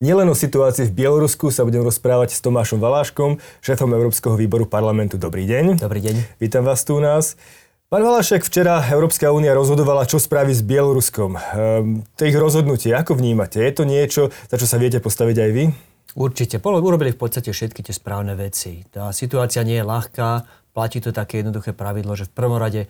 [0.00, 5.20] Nielen o situácii v Bielorusku sa budem rozprávať s Tomášom Valáškom, šéfom Európskeho výboru parlamentu.
[5.20, 5.76] Dobrý deň.
[5.76, 6.40] Dobrý deň.
[6.40, 7.36] Vítam vás tu u nás.
[7.92, 11.36] Pán Valášek, včera Európska únia rozhodovala, čo spraví s Bieloruskom.
[11.36, 13.60] Ehm, to ich rozhodnutie, ako vnímate?
[13.60, 15.64] Je to niečo, za čo sa viete postaviť aj vy?
[16.16, 16.64] Určite.
[16.64, 18.80] Urobili v podstate všetky tie správne veci.
[18.88, 20.48] Tá situácia nie je ľahká.
[20.72, 22.88] Platí to také jednoduché pravidlo, že v prvom rade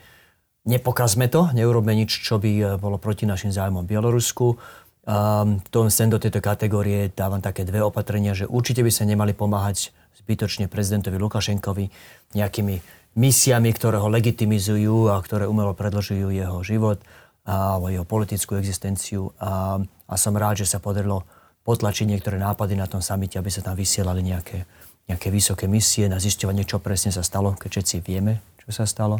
[0.63, 4.79] nepokazme to, neurobme nič, čo by eh, bolo proti našim zájmom Bielorusku.
[5.11, 9.35] Um, tom sem do tejto kategórie dávam také dve opatrenia, že určite by sa nemali
[9.35, 9.91] pomáhať
[10.23, 11.91] zbytočne prezidentovi Lukašenkovi
[12.39, 12.79] nejakými
[13.19, 17.03] misiami, ktoré ho legitimizujú a ktoré umelo predlžujú jeho život
[17.43, 19.35] a jeho politickú existenciu.
[19.43, 21.27] A, a som rád, že sa podarilo
[21.67, 24.63] potlačiť niektoré nápady na tom samite, aby sa tam vysielali nejaké,
[25.11, 29.19] nejaké vysoké misie na zisťovanie, čo presne sa stalo, keď všetci vieme, čo sa stalo.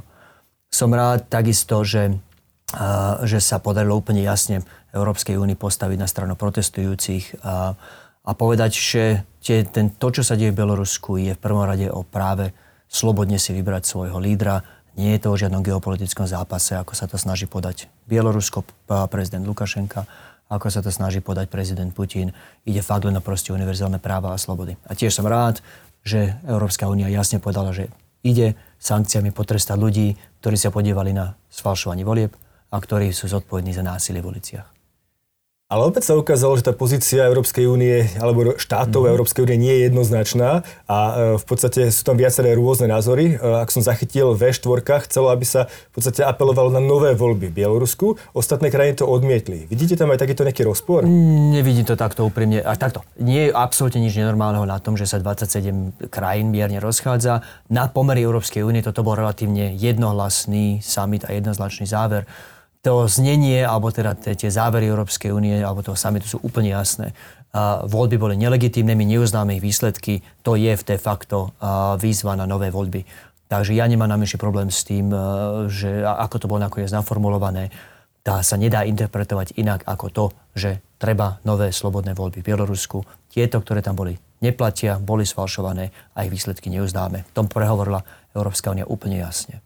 [0.71, 2.15] Som rád takisto, že,
[3.27, 4.63] že sa podarilo úplne jasne
[4.95, 7.75] Európskej únii postaviť na stranu protestujúcich a,
[8.23, 9.03] a povedať, že
[9.43, 12.55] tie, ten, to, čo sa deje v Bielorusku, je v prvom rade o práve
[12.87, 14.63] slobodne si vybrať svojho lídra.
[14.99, 18.67] Nie je to o žiadnom geopolitickom zápase, ako sa to snaží podať Bielorusko,
[19.11, 20.07] prezident Lukašenka,
[20.51, 22.35] ako sa to snaží podať prezident Putin.
[22.67, 24.75] Ide fakt len o proste univerzálne práva a slobody.
[24.91, 25.63] A tiež som rád,
[26.03, 27.87] že Európska únia jasne povedala, že
[28.27, 32.35] ide sankciami potrestať ľudí, ktorí sa podievali na sfalšovanie volieb
[32.71, 34.81] a ktorí sú zodpovední za násilie v uliciach.
[35.71, 39.11] Ale opäť sa ukázalo, že tá pozícia Európskej únie alebo štátov mm.
[39.15, 43.39] Európskej únie nie je jednoznačná a e, v podstate sú tam viaceré rôzne názory.
[43.39, 47.63] E, ak som zachytil V4, chcelo, aby sa v podstate apelovalo na nové voľby v
[47.63, 48.19] Bielorusku.
[48.35, 49.71] Ostatné krajiny to odmietli.
[49.71, 51.07] Vidíte tam aj takýto nejaký rozpor?
[51.07, 52.67] Nevidím to takto úprimne.
[52.67, 53.07] A takto.
[53.23, 57.47] Nie je absolútne nič nenormálneho na tom, že sa 27 krajín mierne rozchádza.
[57.71, 62.27] Na pomery Európskej únie toto bol relatívne jednohlasný summit a jednoznačný záver
[62.81, 67.13] to znenie, alebo teda tie závery Európskej únie, alebo toho samitu sú úplne jasné.
[67.85, 71.53] Voľby boli nelegitímne, my neuznáme ich výsledky, to je de facto
[72.01, 73.05] výzva na nové voľby.
[73.51, 75.11] Takže ja nemám najmenší problém s tým,
[75.69, 77.69] že ako to bolo nakoniec naformulované,
[78.21, 83.01] tá sa nedá interpretovať inak ako to, že treba nové slobodné voľby v Bielorusku.
[83.33, 87.25] Tieto, ktoré tam boli, neplatia, boli sfalšované a ich výsledky neuznáme.
[87.29, 88.05] V tom prehovorila
[88.37, 89.65] Európska únia úplne jasne.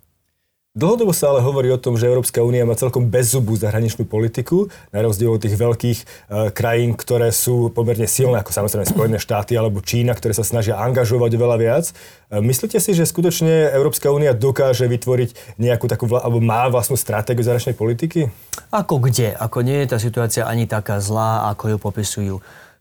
[0.75, 5.07] Dlhodobo sa ale hovorí o tom, že Európska únia má celkom bezzubú zahraničnú politiku, na
[5.07, 6.05] rozdiel od tých veľkých e,
[6.51, 11.31] krajín, ktoré sú pomerne silné, ako samozrejme Spojené štáty alebo Čína, ktoré sa snažia angažovať
[11.39, 11.95] veľa viac.
[12.27, 16.99] E, myslíte si, že skutočne Európska únia dokáže vytvoriť nejakú takú, vla, alebo má vlastnú
[16.99, 18.35] stratégiu zahraničnej politiky?
[18.75, 19.31] Ako kde?
[19.31, 22.35] Ako nie je tá situácia ani taká zlá, ako ju popisujú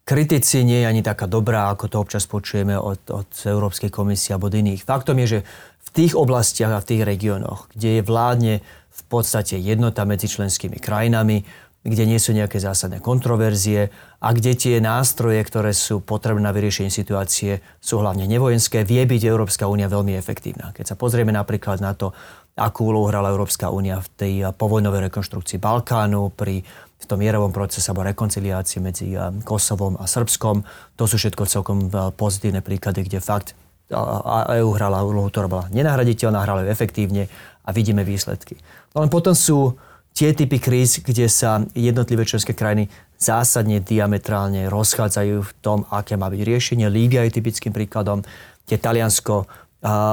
[0.04, 4.52] kritici, nie je ani taká dobrá, ako to občas počujeme od, od Európskej komisie alebo
[4.52, 4.84] od iných.
[4.84, 5.46] Faktom je, že
[5.94, 8.54] tých oblastiach a v tých regiónoch, kde je vládne
[8.94, 11.46] v podstate jednota medzi členskými krajinami,
[11.84, 13.92] kde nie sú nejaké zásadné kontroverzie
[14.24, 19.22] a kde tie nástroje, ktoré sú potrebné na vyriešenie situácie, sú hlavne nevojenské, vie byť
[19.28, 20.72] Európska únia veľmi efektívna.
[20.72, 22.16] Keď sa pozrieme napríklad na to,
[22.56, 26.64] akú úlohu hrala Európska únia v tej povojnovej rekonštrukcii Balkánu, pri
[27.04, 29.12] tom mierovom procese alebo rekonciliácii medzi
[29.44, 30.64] Kosovom a Srbskom,
[30.96, 33.60] to sú všetko celkom pozitívne príklady, kde fakt
[33.92, 37.28] a EU hrala úlohu, ktorá bola nenahraditeľná, hrala ju efektívne
[37.64, 38.56] a vidíme výsledky.
[38.96, 39.76] No len potom sú
[40.14, 46.30] tie typy kríz, kde sa jednotlivé členské krajiny zásadne diametrálne rozchádzajú v tom, aké má
[46.30, 46.88] byť riešenie.
[46.92, 48.22] Líbia je typickým príkladom,
[48.66, 49.48] kde Taliansko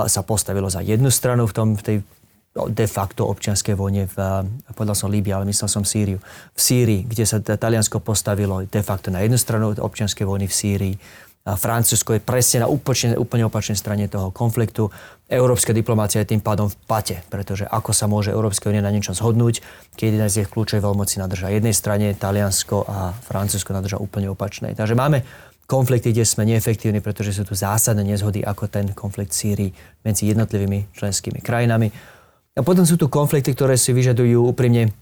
[0.07, 1.97] sa postavilo za jednu stranu v, tom, v tej
[2.51, 4.17] de facto občianskej vojne v,
[4.75, 6.19] povedal som Líbia, ale myslel som Sýriu.
[6.51, 10.95] V Sýrii, kde sa Taliansko postavilo de facto na jednu stranu občianskej vojny v Sýrii,
[11.41, 14.93] Francúzsko je presne na úplne, úplne opačnej strane toho konfliktu.
[15.25, 19.17] Európska diplomácia je tým pádom v pate, pretože ako sa môže Európska únia na niečom
[19.17, 19.65] zhodnúť,
[19.97, 24.77] keď jeden z ich kľúčovej veľmoci nadrža jednej strane, Taliansko a Francúzsko nadrža úplne opačnej.
[24.77, 25.25] Takže máme
[25.65, 29.73] konflikty, kde sme neefektívni, pretože sú tu zásadné nezhody, ako ten konflikt Sýrii
[30.05, 31.89] medzi jednotlivými členskými krajinami.
[32.53, 34.93] A potom sú tu konflikty, ktoré si vyžadujú úprimne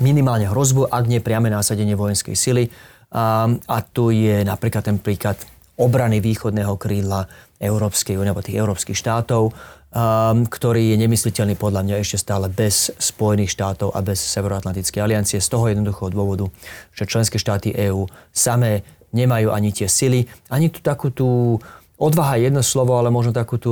[0.00, 2.70] minimálne hrozbu, ak nie priame násadenie vojenskej sily.
[3.14, 5.38] A, a tu je napríklad ten príklad
[5.78, 7.26] obrany východného krídla
[7.58, 12.94] Európskej únie, alebo tých európskych štátov, um, ktorý je nemysliteľný podľa mňa ešte stále bez
[12.98, 16.46] Spojených štátov a bez Severoatlantickej aliancie z toho jednoduchého dôvodu,
[16.94, 21.58] že členské štáty EÚ samé nemajú ani tie sily, ani tú takú tú
[21.94, 23.70] odvaha jedno slovo, ale možno takú tú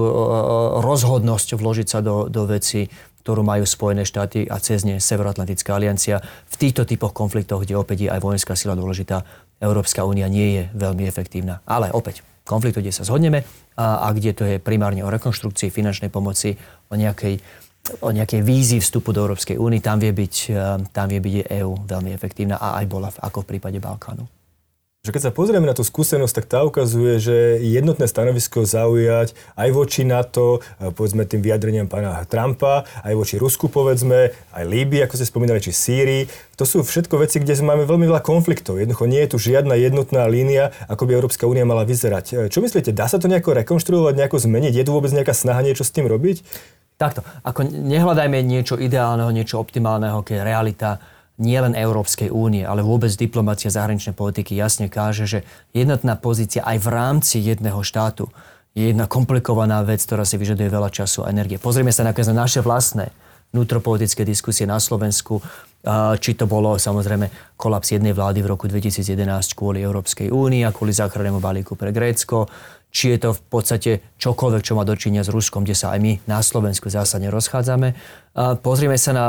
[0.78, 2.86] rozhodnosť vložiť sa do, do veci,
[3.22, 6.18] ktorú majú Spojené štáty a cez ne Severoatlantická aliancia.
[6.50, 9.22] V týchto typoch konfliktoch, kde opäť je aj vojenská sila dôležitá,
[9.62, 11.62] Európska únia nie je veľmi efektívna.
[11.62, 13.46] Ale opäť, konfliktu, kde sa zhodneme
[13.78, 16.58] a, a kde to je primárne o rekonštrukcii, finančnej pomoci,
[16.90, 17.38] o nejakej,
[18.02, 20.34] o nejakej vízii vstupu do Európskej únie, tam vie byť,
[20.90, 24.41] tam vie byť EÚ veľmi efektívna a aj bola ako v prípade Balkánu.
[25.02, 29.68] Že keď sa pozrieme na tú skúsenosť, tak tá ukazuje, že jednotné stanovisko zaujať aj
[29.74, 35.26] voči NATO, povedzme tým vyjadreniam pána Trumpa, aj voči Rusku povedzme, aj Líbii, ako ste
[35.26, 36.30] spomínali, či Sýrii.
[36.54, 38.78] To sú všetko veci, kde máme veľmi veľa konfliktov.
[38.78, 42.46] Jednoducho nie je tu žiadna jednotná línia, ako by Európska únia mala vyzerať.
[42.46, 44.70] Čo myslíte, dá sa to nejako rekonštruovať, nejako zmeniť?
[44.70, 46.46] Je tu vôbec nejaká snaha niečo s tým robiť?
[46.94, 51.02] Takto, ako nehľadajme niečo ideálneho, niečo optimálneho, keď realita
[51.42, 55.42] nielen Európskej únie, ale vôbec diplomácia zahraničnej politiky jasne káže, že
[55.74, 58.30] jednotná pozícia aj v rámci jedného štátu
[58.72, 61.58] je jedna komplikovaná vec, ktorá si vyžaduje veľa času a energie.
[61.60, 63.10] Pozrieme sa na naše vlastné
[63.52, 65.44] vnútropolitické diskusie na Slovensku,
[66.16, 69.12] či to bolo samozrejme kolaps jednej vlády v roku 2011
[69.52, 72.48] kvôli Európskej únii a kvôli záchrannému balíku pre Grécko,
[72.92, 73.90] či je to v podstate
[74.20, 77.96] čokoľvek, čo má dočinia s Ruskom, kde sa aj my na Slovensku zásadne rozchádzame.
[78.60, 79.26] Pozrieme sa na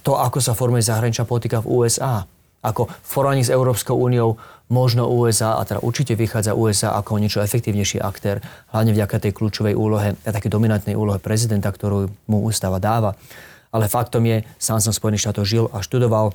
[0.00, 2.24] to, ako sa formuje zahraničná politika v USA.
[2.64, 4.40] Ako porovnaní s Európskou úniou
[4.72, 8.40] možno USA, a teda určite vychádza USA ako niečo efektívnejší aktér,
[8.72, 13.12] hlavne vďaka tej kľúčovej úlohe, a také dominantnej úlohe prezidenta, ktorú mu ústava dáva.
[13.74, 16.32] Ale faktom je, sám som v Spojených štátoch žil a študoval,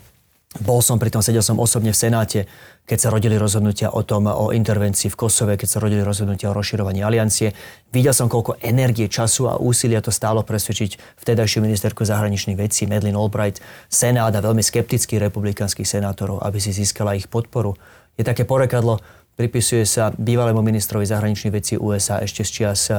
[0.57, 2.39] bol som pri tom, sedel som osobne v Senáte,
[2.87, 6.55] keď sa rodili rozhodnutia o tom, o intervencii v Kosove, keď sa rodili rozhodnutia o
[6.55, 7.51] rozširovaní aliancie.
[7.91, 13.19] Videl som, koľko energie, času a úsilia to stálo presvedčiť vtedajšiu ministerku zahraničných vecí Madeleine
[13.19, 13.59] Albright,
[13.91, 17.75] Senát a veľmi skeptických republikánskych senátorov, aby si získala ich podporu.
[18.15, 19.03] Je také porekadlo,
[19.35, 22.89] pripisuje sa bývalému ministrovi zahraničných vecí USA ešte z čias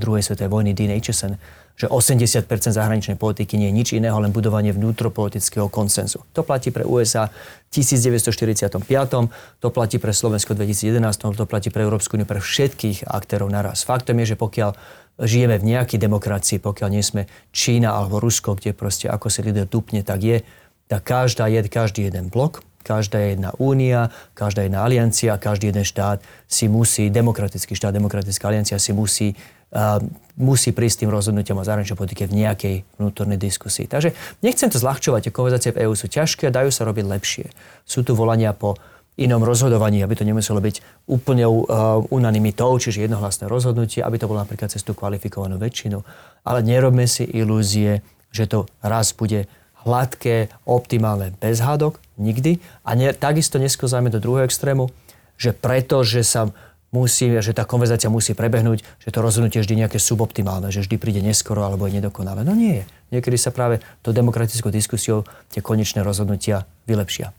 [0.00, 1.36] druhej svetovej vojny Dean Acheson
[1.74, 6.22] že 80% zahraničnej politiky nie je nič iného, len budovanie vnútropolitického konsenzu.
[6.30, 8.78] To platí pre USA v 1945,
[9.58, 13.82] to platí pre Slovensko v 2011, to platí pre Európsku úniu, pre všetkých aktérov naraz.
[13.82, 14.70] Faktom je, že pokiaľ
[15.18, 19.66] žijeme v nejakej demokracii, pokiaľ nie sme Čína alebo Rusko, kde proste ako si líder
[19.66, 20.46] dupne, tak je,
[20.86, 26.20] tak každá je, každý jeden blok, každá jedna únia, každá jedna aliancia, každý jeden štát
[26.46, 29.32] si musí, demokratický štát, demokratická aliancia si musí
[30.34, 33.86] musí prísť tým rozhodnutiam o zahraničnej politike v nejakej vnútornej diskusii.
[33.86, 37.46] Takže nechcem to zľahčovať, tie konverzácie v EÚ sú ťažké dajú sa robiť lepšie.
[37.86, 38.74] Sú tu volania po
[39.14, 41.62] inom rozhodovaní, aby to nemuselo byť úplne uh,
[42.10, 46.02] unanimitou, čiže jednohlasné rozhodnutie, aby to bolo napríklad cez tú kvalifikovanú väčšinu.
[46.42, 48.02] Ale nerobme si ilúzie,
[48.34, 49.46] že to raz bude
[49.86, 52.58] hladké, optimálne, bez hádok, nikdy.
[52.82, 54.90] A ne, takisto neskozajme do druhého extrému,
[55.38, 56.50] že preto, že sa
[56.94, 61.20] musí, že tá konverzácia musí prebehnúť, že to rozhodnutie vždy nejaké suboptimálne, že vždy príde
[61.20, 62.46] neskoro alebo je nedokonalé.
[62.46, 62.84] No nie je.
[63.18, 67.34] Niekedy sa práve to demokratickou diskusiou tie konečné rozhodnutia vylepšia.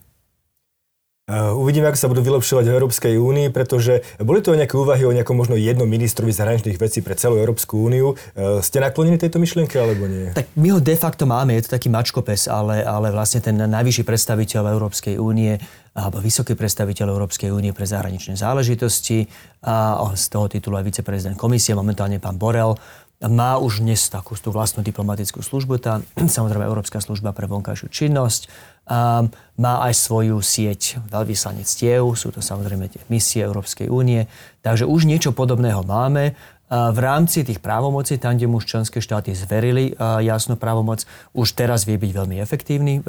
[1.34, 5.34] Uvidíme, ako sa budú vylepšovať v Európskej únii, pretože boli to nejaké úvahy o nejakom
[5.34, 8.14] možno jednom ministrovi zahraničných vecí pre celú Európsku úniu.
[8.62, 10.30] Ste naklonení tejto myšlienke alebo nie?
[10.38, 14.06] Tak my ho de facto máme, je to taký mačkopes, ale, ale vlastne ten najvyšší
[14.06, 15.58] predstaviteľ Európskej únie
[15.98, 19.26] alebo vysoký predstaviteľ Európskej únie pre zahraničné záležitosti
[19.66, 22.78] a z toho titulu aj viceprezident komisie, momentálne pán Borel,
[23.24, 26.04] má už dnes takú tú vlastnú diplomatickú službu, tá
[26.38, 28.52] samozrejme Európska služba pre vonkajšiu činnosť,
[28.86, 29.26] a
[29.58, 34.30] má aj svoju sieť veľvyslanectiev, sú to samozrejme tie misie Európskej únie,
[34.62, 36.38] takže už niečo podobného máme.
[36.70, 41.86] V rámci tých právomocí, tam, kde mu už členské štáty zverili jasnú právomoc, už teraz
[41.86, 43.02] vie byť veľmi efektívny.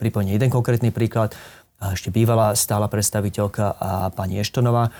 [0.00, 1.32] Pripomínam jeden konkrétny príklad.
[1.80, 3.76] Ešte bývalá stála predstaviteľka
[4.12, 4.92] pani Eštonová,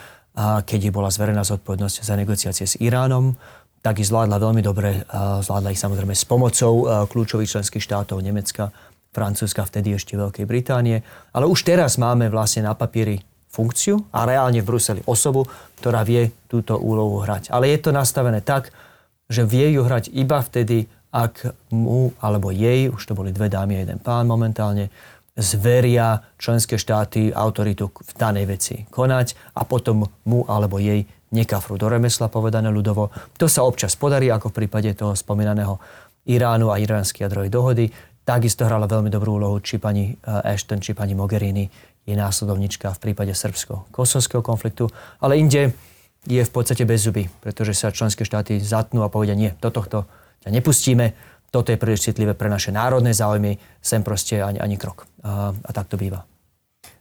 [0.65, 3.37] keď jej bola zverená zodpovednosť za negociácie s Iránom,
[3.81, 5.09] tak ich zvládla veľmi dobre.
[5.45, 8.69] Zvládla ich samozrejme s pomocou kľúčových členských štátov Nemecka,
[9.11, 11.03] Francúzska, vtedy ešte Veľkej Británie.
[11.33, 13.19] Ale už teraz máme vlastne na papieri
[13.51, 15.43] funkciu a reálne v Bruseli osobu,
[15.83, 17.51] ktorá vie túto úlohu hrať.
[17.51, 18.71] Ale je to nastavené tak,
[19.27, 23.75] že vie ju hrať iba vtedy, ak mu alebo jej, už to boli dve dámy
[23.75, 24.95] a jeden pán momentálne,
[25.35, 31.87] zveria členské štáty autoritu v danej veci konať a potom mu alebo jej nekafru do
[31.87, 33.11] remesla, povedané ľudovo.
[33.39, 35.79] To sa občas podarí, ako v prípade toho spomínaného
[36.27, 37.85] Iránu a iránskej jadrovej dohody.
[38.27, 41.67] Takisto hrala veľmi dobrú úlohu či pani eh, Ashton, či pani Mogherini
[42.05, 44.91] je následovnička v prípade srbsko-kosovského konfliktu.
[45.23, 45.73] Ale inde
[46.29, 50.05] je v podstate bez zuby, pretože sa členské štáty zatnú a povedia, nie, do tohto
[50.45, 51.17] ťa nepustíme,
[51.51, 55.11] toto je príliš citlivé pre naše národné záujmy, sem proste ani, ani krok.
[55.27, 56.30] A, a tak to býva.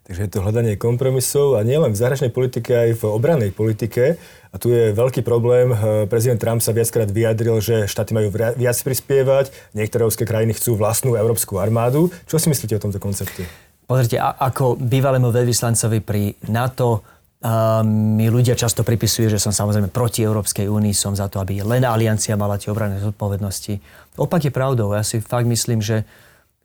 [0.10, 4.18] Takže je to hľadanie kompromisov a nielen v zahraničnej politike, aj v obrannej politike.
[4.50, 5.70] A tu je veľký problém.
[6.10, 11.14] Prezident Trump sa viackrát vyjadril, že štáty majú viac prispievať, niektoré európske krajiny chcú vlastnú
[11.14, 12.10] európsku armádu.
[12.26, 13.46] Čo si myslíte o tomto koncepte?
[13.86, 17.06] Pozrite, ako bývalému veľvyslancovi pri NATO
[17.46, 21.62] a mi ľudia často pripisujú, že som samozrejme proti Európskej únii, som za to, aby
[21.62, 23.78] len aliancia mala tie obranné zodpovednosti.
[24.18, 24.90] Opak je pravdou.
[24.98, 26.02] Ja si fakt myslím, že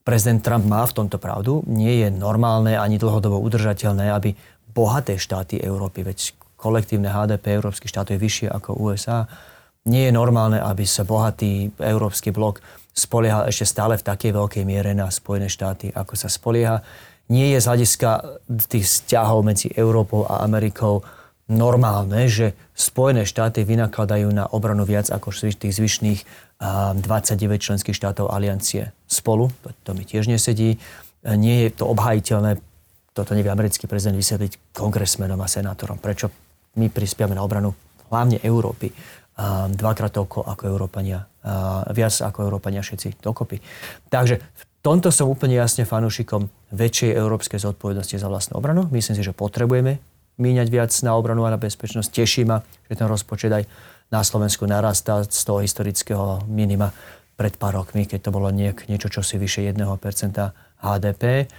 [0.05, 1.65] prezident Trump má v tomto pravdu.
[1.65, 4.37] Nie je normálne ani dlhodobo udržateľné, aby
[4.71, 9.27] bohaté štáty Európy, veď kolektívne HDP európskych štátov je vyššie ako USA.
[9.85, 14.95] Nie je normálne, aby sa bohatý európsky blok spoliehal ešte stále v takej veľkej miere
[14.95, 16.81] na Spojené štáty, ako sa spolieha.
[17.29, 18.11] Nie je z hľadiska
[18.71, 21.03] tých vzťahov medzi Európou a Amerikou
[21.51, 26.21] normálne, že Spojené štáty vynakladajú na obranu viac ako tých zvyšných
[26.61, 29.51] 29 členských štátov aliancie spolu.
[29.63, 30.79] To, to mi tiež nesedí.
[31.25, 32.61] Nie je to obhajiteľné,
[33.15, 35.99] toto nevie americký prezident vysvetliť kongresmenom a senátorom.
[36.03, 36.29] Prečo
[36.79, 37.75] my prispiame na obranu
[38.11, 38.91] hlavne Európy
[39.75, 41.27] dvakrát toľko ako Európania,
[41.91, 43.59] viac ako Európania všetci dokopy.
[44.07, 48.87] Takže v tomto som úplne jasne fanúšikom väčšej európskej zodpovednosti za vlastnú obranu.
[48.95, 49.99] Myslím si, že potrebujeme
[50.39, 52.11] míňať viac na obranu a na bezpečnosť.
[52.15, 53.65] Teší ma, že ten rozpočet aj
[54.15, 56.95] na Slovensku narastá z toho historického minima
[57.35, 59.75] pred pár rokmi, keď to bolo niek, niečo, čo si vyše 1%
[60.79, 61.51] HDP.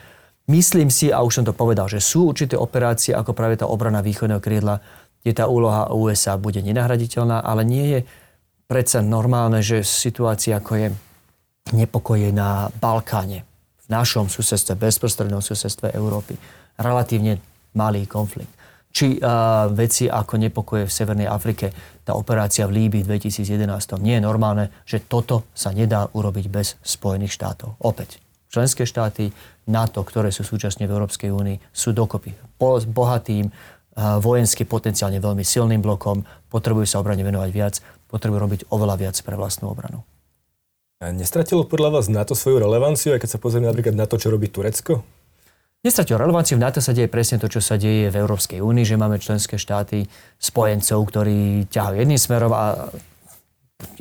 [0.47, 3.99] Myslím si, a už som to povedal, že sú určité operácie, ako práve tá obrana
[3.99, 4.79] východného krídla,
[5.19, 7.99] kde tá úloha USA bude nenahraditeľná, ale nie je
[8.71, 10.87] predsa normálne, že situácia ako je
[11.75, 13.43] nepokoje na Balkáne,
[13.83, 16.39] v našom susedstve, bezprostrednom susedstve Európy,
[16.79, 17.41] relatívne
[17.75, 18.54] malý konflikt.
[18.95, 21.75] Či uh, veci ako nepokoje v Severnej Afrike,
[22.07, 23.67] tá operácia v Líbii v 2011.
[23.99, 27.75] Nie je normálne, že toto sa nedá urobiť bez Spojených štátov.
[27.83, 29.35] Opäť, členské štáty
[29.67, 32.31] NATO, ktoré sú súčasne v Európskej únii, sú dokopy
[32.87, 33.51] bohatým,
[33.95, 37.79] vojensky potenciálne veľmi silným blokom, potrebujú sa obrane venovať viac,
[38.11, 40.03] potrebujú robiť oveľa viac pre vlastnú obranu.
[41.03, 44.31] A nestratilo podľa vás NATO svoju relevanciu, aj keď sa pozrieme napríklad na to, čo
[44.31, 45.03] robí Turecko?
[45.85, 46.57] Nestratilo relevanciu.
[46.57, 49.61] V NATO sa deje presne to, čo sa deje v Európskej únii, že máme členské
[49.61, 50.09] štáty
[50.41, 52.89] spojencov, ktorí ťahajú jedným smerom a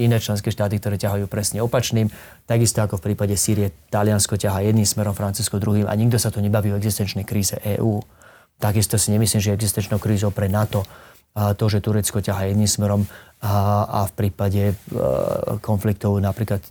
[0.00, 2.09] iné členské štáty, ktoré ťahajú presne opačným.
[2.49, 6.41] Takisto ako v prípade Sýrie, Taliansko ťahá jedným smerom, Francúzsko druhým a nikto sa tu
[6.41, 8.00] nebaví o existenčnej kríze EÚ.
[8.57, 10.88] Takisto si nemyslím, že existenčnou krízou pre NATO
[11.37, 13.05] a to, že Turecko ťahá jedným smerom
[13.45, 14.75] a, a v prípade e,
[15.61, 16.71] konfliktov napríklad e,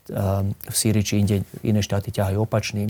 [0.50, 2.89] v Sýrii či inde iné štáty ťahajú opačným.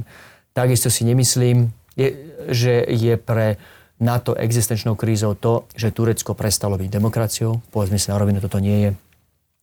[0.56, 2.08] Takisto si nemyslím, je,
[2.50, 3.58] že je pre
[4.04, 7.62] NATO existenčnou krízou to, že Turecko prestalo byť demokraciou.
[7.72, 8.90] Povedzme si na rovinu, toto nie je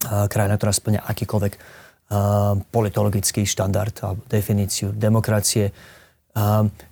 [0.01, 1.53] krajina, ktorá splňa akýkoľvek
[2.73, 5.71] politologický štandard a definíciu demokracie.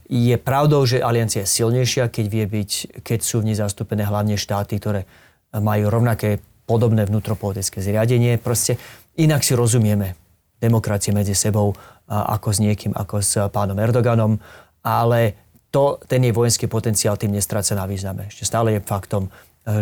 [0.07, 4.37] Je pravdou, že aliancia je silnejšia, keď, vie byť, keď sú v nej zastúpené hlavne
[4.37, 5.09] štáty, ktoré
[5.55, 8.37] majú rovnaké podobné vnútropolitické zriadenie.
[8.37, 8.77] Proste
[9.17, 10.13] inak si rozumieme
[10.61, 11.73] demokracie medzi sebou
[12.05, 14.37] ako s niekým, ako s pánom Erdoganom,
[14.83, 15.35] ale
[15.69, 18.25] to, ten jej vojenský potenciál tým nestráca na význame.
[18.27, 19.29] Ešte stále je faktom,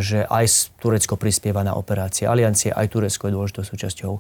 [0.03, 4.13] že aj Turecko prispieva na operácie aliancie, aj Turecko je dôležitou súčasťou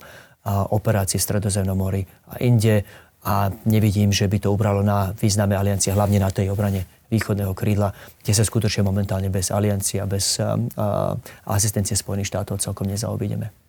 [0.71, 2.87] operácií v Stredozemnom mori a inde
[3.27, 7.91] a nevidím, že by to ubralo na význame aliancie, hlavne na tej obrane východného krídla,
[8.23, 11.15] kde sa skutočne momentálne bez aliancie a bez a, a,
[11.51, 13.66] asistencie Spojených štátov celkom nezaobídeme.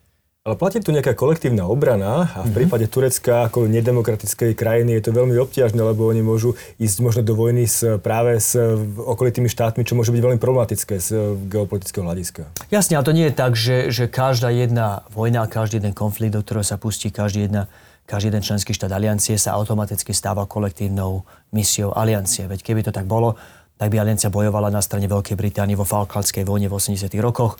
[0.49, 2.57] Ale platí tu nejaká kolektívna obrana a v mhm.
[2.57, 7.37] prípade Turecka ako nedemokratickej krajiny je to veľmi obťažné, lebo oni môžu ísť možno do
[7.37, 8.57] vojny s, práve s
[8.97, 12.49] okolitými štátmi, čo môže byť veľmi problematické z geopolitického hľadiska.
[12.73, 16.41] Jasne, ale to nie je tak, že, že každá jedna vojna, každý jeden konflikt, do
[16.41, 17.69] ktorého sa pustí každý, jedna,
[18.09, 22.49] každý jeden členský štát aliancie sa automaticky stáva kolektívnou misiou aliancie.
[22.49, 23.37] Veď keby to tak bolo,
[23.79, 27.07] tak by aliancia bojovala na strane Veľkej Británie vo Falklandskej vojne v 80.
[27.23, 27.57] rokoch,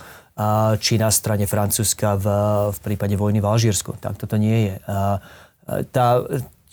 [0.83, 2.27] či na strane Francúzska v,
[2.75, 3.95] v prípade vojny v Alžírsku.
[4.03, 4.75] Tak toto nie je.
[5.95, 6.07] Tá,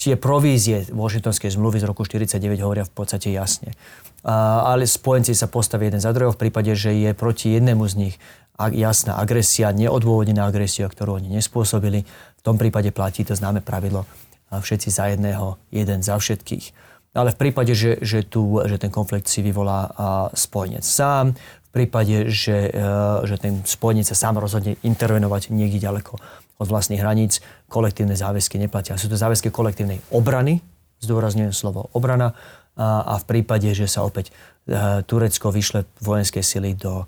[0.02, 3.78] tie provízie Washingtonskej zmluvy z roku 1949 hovoria v podstate jasne.
[4.26, 8.16] Ale spojenci sa postavia jeden za druhého v prípade, že je proti jednému z nich
[8.58, 12.02] jasná agresia, neodôvodnená agresia, ktorú oni nespôsobili.
[12.40, 14.10] V tom prípade platí to známe pravidlo
[14.50, 16.95] všetci za jedného, jeden za všetkých.
[17.16, 19.88] Ale v prípade, že, že, tu, že ten konflikt si vyvolá
[20.36, 22.88] spojenec sám, v prípade, že, e,
[23.28, 26.16] že ten spojenec sa sám rozhodne intervenovať niekde ďaleko
[26.56, 28.96] od vlastných hraníc, kolektívne záväzky neplatia.
[28.96, 30.64] Sú to záväzky kolektívnej obrany,
[31.04, 32.32] zdôrazňujem slovo obrana,
[32.76, 34.32] a, a v prípade, že sa opäť
[34.68, 37.08] e, Turecko vyšle vojenské sily do,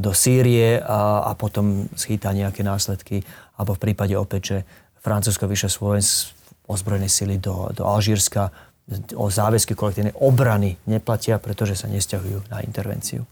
[0.00, 3.24] do Sýrie a, a potom schýta nejaké následky,
[3.56, 4.58] alebo v prípade opäť, že
[5.04, 6.00] Francúzsko vyšle svoje
[6.64, 8.48] ozbrojené sily do, do Alžírska,
[9.16, 13.24] o záväzky kolektívnej obrany neplatia, pretože sa nesťahujú na intervenciu.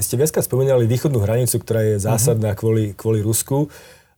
[0.00, 2.60] Ste viackrát spomínali východnú hranicu, ktorá je zásadná uh-huh.
[2.60, 3.68] kvôli, kvôli Rusku.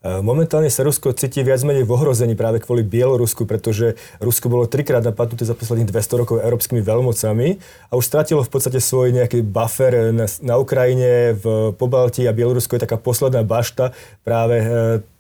[0.03, 4.71] E, momentálne sa Rusko cíti viac menej v ohrození práve kvôli Bielorusku, pretože Rusko bolo
[4.71, 7.49] trikrát napadnuté za posledných 200 rokov európskymi veľmocami
[7.91, 12.79] a už stratilo v podstate svoj nejaký buffer na, na Ukrajine, v Pobalti a Bielorusko
[12.79, 13.91] je taká posledná bašta
[14.23, 14.67] práve e,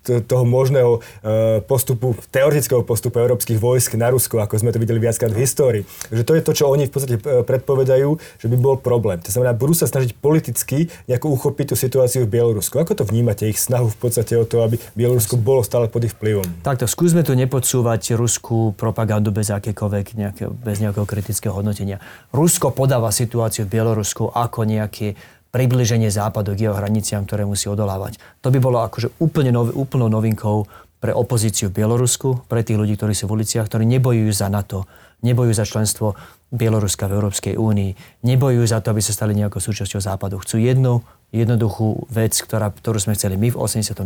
[0.03, 5.31] toho možného e, postupu, teoretického postupu európskych vojsk na Rusko, ako sme to videli viackrát
[5.31, 5.83] v histórii.
[6.11, 9.23] Že to je to, čo oni v podstate e, predpovedajú, že by bol problém.
[9.23, 12.83] To znamená, budú sa snažiť politicky nejako uchopiť tú situáciu v Bielorusku.
[12.83, 16.15] Ako to vnímate, ich snahu v podstate o to, aby Bielorusko bolo stále pod ich
[16.19, 16.67] vplyvom?
[16.67, 22.03] Takto, skúsme tu nepodsúvať ruskú propagandu bez akékoľvek, nejaké, bez nejakého kritického hodnotenia.
[22.35, 25.15] Rusko podáva situáciu v Bielorusku ako nejaké
[25.53, 28.17] približenie západu k jeho hraniciam, ktoré musí odolávať.
[28.41, 30.65] To by bolo akože úplne nov, úplnou novinkou
[30.99, 34.89] pre opozíciu v Bielorusku, pre tých ľudí, ktorí sú v uliciach, ktorí nebojujú za NATO,
[35.21, 36.17] nebojujú za členstvo
[36.49, 40.41] Bieloruska v Európskej únii, nebojujú za to, aby sa stali nejakou súčasťou západu.
[40.41, 44.05] Chcú jednu jednoduchú vec, ktorá, ktorú sme chceli my v 89.,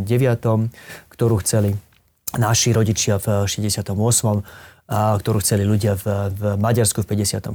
[1.11, 1.75] ktorú chceli
[2.39, 4.43] naši rodičia v 68 a,
[4.87, 7.51] ktorú chceli ľudia v, v Maďarsku v 56.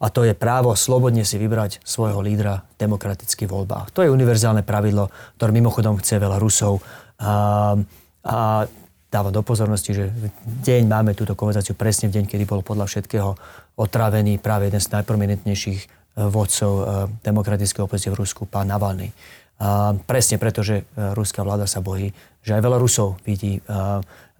[0.00, 3.92] A to je právo slobodne si vybrať svojho lídra v demokratických voľbách.
[3.92, 6.80] To je univerzálne pravidlo, ktoré mimochodom chce veľa Rusov.
[7.20, 7.76] A,
[8.24, 8.64] a
[9.12, 10.08] dávam do pozornosti, že
[10.64, 13.36] deň máme túto konverzáciu presne v deň, kedy bol podľa všetkého
[13.76, 15.86] otrávený práve jeden z najprominentnejších e,
[16.28, 16.82] vodcov e,
[17.24, 19.12] demokratickej opozície v Rusku, pán Navalny.
[19.58, 22.12] A presne preto, že e, ruská vláda sa bojí,
[22.44, 23.60] že aj veľa Rusov vidí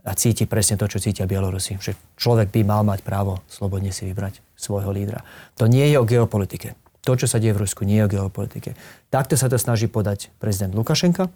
[0.08, 1.76] a cíti presne to, čo cítia Bielorusi.
[1.76, 5.20] Že človek by mal mať právo slobodne si vybrať svojho lídra.
[5.60, 6.72] To nie je o geopolitike.
[7.04, 8.72] To, čo sa deje v Rusku, nie je o geopolitike.
[9.12, 11.28] Takto sa to snaží podať prezident Lukašenka,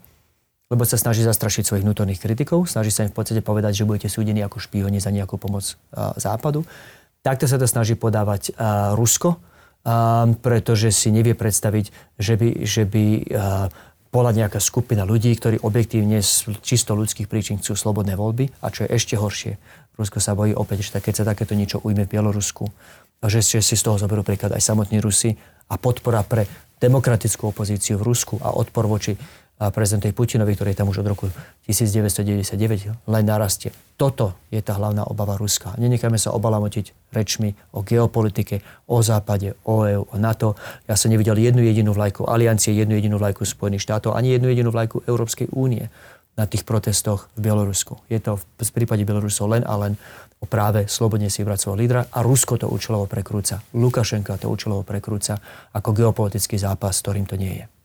[0.73, 4.09] lebo sa snaží zastrašiť svojich vnútorných kritikov, snaží sa im v podstate povedať, že budete
[4.09, 5.76] súdení ako špioni za nejakú pomoc
[6.17, 6.64] západu.
[7.21, 8.57] Takto sa to snaží podávať
[8.97, 9.37] Rusko,
[10.41, 13.07] pretože si nevie predstaviť, že by, že by
[14.12, 18.52] bola nejaká skupina ľudí, ktorí objektívne z čisto ľudských príčin chcú slobodné voľby.
[18.61, 19.57] A čo je ešte horšie,
[19.97, 22.69] Rusko sa bojí opäť, že keď sa takéto niečo ujme v Bielorusku,
[23.25, 25.33] že, že si z toho zoberú príklad aj samotní Rusi
[25.73, 26.45] a podpora pre
[26.76, 29.16] demokratickú opozíciu v Rusku a odpor voči
[29.71, 31.31] prezidentovi Putinovi, ktorý je tam už od roku
[31.69, 32.57] 1999,
[33.07, 33.71] len narastie.
[33.95, 35.78] Toto je tá hlavná obava Ruska.
[35.78, 40.59] Nenechajme sa obalamotiť rečmi o geopolitike, o Západe, o EU, o NATO.
[40.90, 44.75] Ja som nevidel jednu jedinú vlajku aliancie, jednu jedinú vlajku Spojených štátov, ani jednu jedinú
[44.75, 45.87] vlajku Európskej únie
[46.33, 48.01] na tých protestoch v Bielorusku.
[48.09, 50.01] Je to v prípade Bielorusov len a len
[50.40, 53.61] o práve slobodne si vybrať svojho lídra a Rusko to účelovo prekrúca.
[53.77, 55.37] Lukašenka to účelovo prekrúca
[55.77, 57.82] ako geopolitický zápas, ktorým to nie je.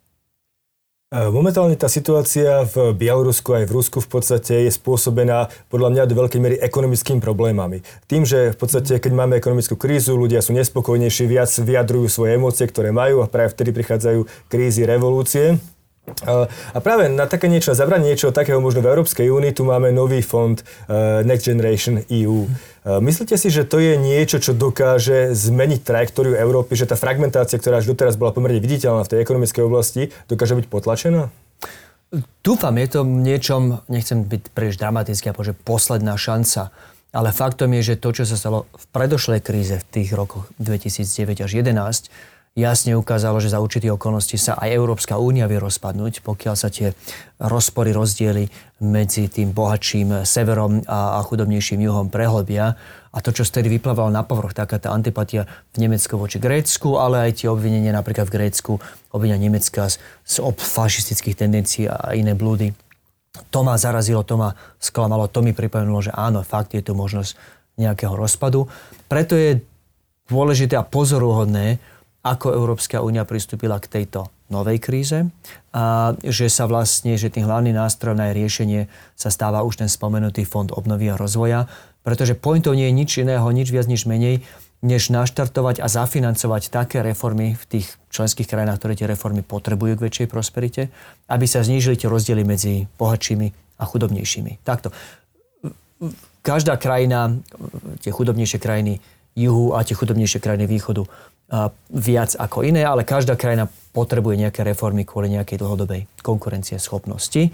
[1.07, 6.03] E, momentálne tá situácia v Bielorusku aj v Rusku v podstate je spôsobená podľa mňa
[6.03, 7.79] do veľkej miery ekonomickými problémami.
[8.11, 12.67] Tým, že v podstate keď máme ekonomickú krízu, ľudia sú nespokojnejší, viac vyjadrujú svoje emócie,
[12.67, 15.55] ktoré majú a práve vtedy prichádzajú krízy, revolúcie.
[16.07, 20.23] A práve na také niečo, zabrať niečo takého možno v Európskej únii, tu máme nový
[20.23, 22.47] fond uh, Next Generation EU.
[22.47, 27.59] Uh, myslíte si, že to je niečo, čo dokáže zmeniť trajektóriu Európy, že tá fragmentácia,
[27.59, 31.27] ktorá až doteraz bola pomerne viditeľná v tej ekonomickej oblasti, dokáže byť potlačená?
[32.39, 36.71] Dúfam, je to niečom, nechcem byť príliš dramatický, že posledná šanca.
[37.11, 41.43] Ale faktom je, že to, čo sa stalo v predošlej kríze v tých rokoch 2009
[41.43, 42.07] až 2011,
[42.57, 46.97] jasne ukázalo, že za určitých okolností sa aj Európska únia vie rozpadnúť, pokiaľ sa tie
[47.37, 48.49] rozpory, rozdiely
[48.81, 52.73] medzi tým bohatším severom a, a chudobnejším juhom prehlbia.
[53.13, 55.45] A to, čo vtedy vyplávalo na povrch, taká tá antipatia
[55.77, 58.81] v Nemecku voči Grécku, ale aj tie obvinenia napríklad v Grécku,
[59.13, 62.73] obvinenia Nemecka z, z fašistických tendencií a iné blúdy.
[63.53, 67.37] To ma zarazilo, to ma sklamalo, to mi pripomenulo, že áno, fakt je tu možnosť
[67.77, 68.65] nejakého rozpadu.
[69.05, 69.61] Preto je
[70.25, 71.77] dôležité a pozoruhodné,
[72.25, 75.27] ako Európska únia pristúpila k tejto novej kríze
[75.75, 78.82] a že sa vlastne, že tým hlavným nástrojom na jej riešenie
[79.13, 81.67] sa stáva už ten spomenutý fond obnovy a rozvoja,
[82.01, 84.39] pretože pointou nie je nič iného, nič viac, nič menej,
[84.80, 90.06] než naštartovať a zafinancovať také reformy v tých členských krajinách, ktoré tie reformy potrebujú k
[90.08, 90.93] väčšej prosperite,
[91.27, 93.47] aby sa znížili tie rozdiely medzi bohatšími
[93.82, 94.62] a chudobnejšími.
[94.62, 94.93] Takto.
[96.45, 97.34] Každá krajina,
[98.06, 99.01] tie chudobnejšie krajiny
[99.34, 101.10] juhu a tie chudobnejšie krajiny východu
[101.91, 107.49] viac ako iné, ale každá krajina potrebuje nejaké reformy kvôli nejakej dlhodobej konkurencie schopnosti.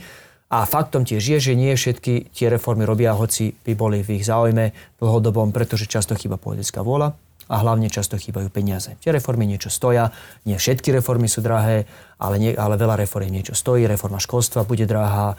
[0.53, 4.25] A faktom tiež je, že nie všetky tie reformy robia, hoci by boli v ich
[4.25, 4.69] záujme
[5.01, 7.17] dlhodobom, pretože často chýba politická vôľa
[7.49, 8.93] a hlavne často chýbajú peniaze.
[9.01, 10.13] Tie reformy niečo stoja,
[10.45, 11.89] nie všetky reformy sú drahé,
[12.21, 13.89] ale, nie, ale veľa reformy niečo stojí.
[13.89, 15.35] Reforma školstva bude drahá,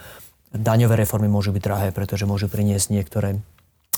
[0.50, 3.38] daňové reformy môžu byť drahé, pretože môžu priniesť niektoré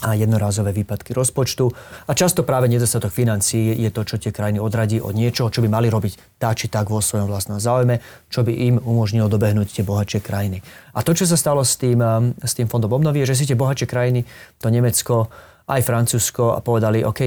[0.03, 1.71] a jednorázové výpadky rozpočtu.
[2.05, 5.69] A často práve nedostatok financií je to, čo tie krajiny odradí od niečoho, čo by
[5.71, 9.83] mali robiť tá či tak vo svojom vlastnom záujme, čo by im umožnilo dobehnúť tie
[9.87, 10.61] bohatšie krajiny.
[10.93, 13.47] A to, čo sa stalo s tým, um, s tým fondom obnovy, je, že si
[13.49, 14.25] tie bohatšie krajiny,
[14.61, 15.31] to Nemecko,
[15.67, 17.21] aj Francúzsko, a povedali, OK,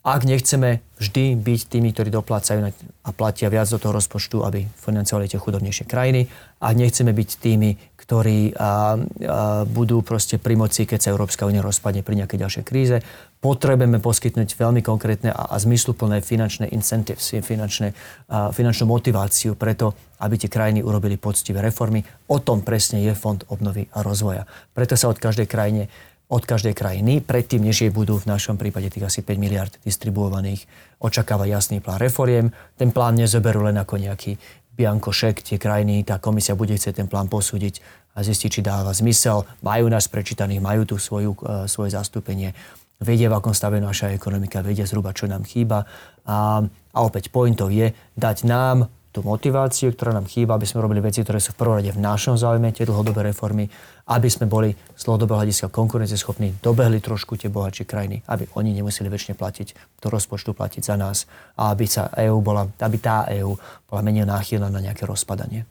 [0.00, 2.64] ak nechceme vždy byť tými, ktorí doplácajú
[3.04, 6.24] a platia viac do toho rozpočtu, aby financovali tie chudobnejšie krajiny,
[6.60, 11.62] a nechceme byť tými, ktorí a, a, budú proste pri moci, keď sa Európska únia
[11.62, 12.98] rozpadne pri nejakej ďalšej kríze,
[13.38, 17.94] potrebujeme poskytnúť veľmi konkrétne a, a zmysluplné finančné incentives, finančné,
[18.26, 19.94] a, finančnú motiváciu preto,
[20.26, 22.02] aby tie krajiny urobili poctivé reformy.
[22.34, 24.42] O tom presne je Fond obnovy a rozvoja.
[24.74, 25.86] Preto sa od každej krajine
[26.30, 30.62] od každej krajiny, predtým, než jej budú v našom prípade tých asi 5 miliard distribuovaných,
[31.02, 32.54] očakáva jasný plán reforiem.
[32.78, 34.38] Ten plán nezoberú len ako nejaký
[34.76, 37.80] biankošek tie krajiny, tá komisia bude chcieť ten plán posúdiť
[38.16, 39.46] a zistiť, či dáva zmysel.
[39.62, 42.54] Majú nás prečítaných, majú tu svoju, uh, svoje zastúpenie,
[43.00, 45.88] vedia, v akom stave naša ekonomika, vedia zhruba, čo nám chýba.
[46.28, 51.02] A, a opäť pointov je dať nám tú motiváciu, ktorá nám chýba, aby sme robili
[51.02, 53.66] veci, ktoré sú v prvom rade v našom záujme, tie dlhodobé reformy,
[54.06, 59.10] aby sme boli z dlhodobého hľadiska konkurenceschopní, dobehli trošku tie bohatšie krajiny, aby oni nemuseli
[59.10, 61.26] väčšine platiť do rozpočtu platiť za nás
[61.58, 63.58] a aby, sa EU bola, aby tá EÚ
[63.90, 65.66] bola menej náchylná na nejaké rozpadanie.